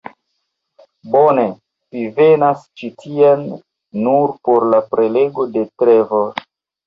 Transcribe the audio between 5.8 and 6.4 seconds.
Trevor